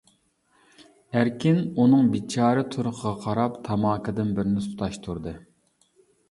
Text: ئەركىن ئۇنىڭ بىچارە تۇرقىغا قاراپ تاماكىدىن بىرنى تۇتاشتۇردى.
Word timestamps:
ئەركىن 1.19 1.59
ئۇنىڭ 1.83 2.09
بىچارە 2.13 2.63
تۇرقىغا 2.77 3.13
قاراپ 3.27 3.61
تاماكىدىن 3.69 4.33
بىرنى 4.41 4.65
تۇتاشتۇردى. 4.65 5.37